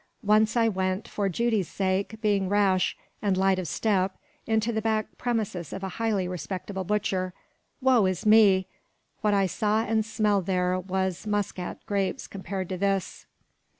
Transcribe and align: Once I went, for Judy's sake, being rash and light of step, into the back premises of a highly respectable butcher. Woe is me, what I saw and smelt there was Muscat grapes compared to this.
Once 0.23 0.57
I 0.57 0.67
went, 0.67 1.07
for 1.07 1.29
Judy's 1.29 1.67
sake, 1.67 2.19
being 2.21 2.49
rash 2.49 2.97
and 3.21 3.37
light 3.37 3.59
of 3.59 3.67
step, 3.67 4.17
into 4.47 4.71
the 4.73 4.81
back 4.81 5.15
premises 5.19 5.71
of 5.71 5.83
a 5.83 5.89
highly 5.99 6.27
respectable 6.27 6.83
butcher. 6.83 7.35
Woe 7.81 8.07
is 8.07 8.25
me, 8.25 8.65
what 9.19 9.35
I 9.35 9.45
saw 9.45 9.83
and 9.83 10.03
smelt 10.03 10.47
there 10.47 10.79
was 10.79 11.27
Muscat 11.27 11.85
grapes 11.85 12.25
compared 12.25 12.67
to 12.69 12.79
this. 12.79 13.27